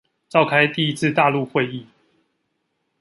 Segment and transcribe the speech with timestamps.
[0.29, 1.85] 召開第一次大陸會議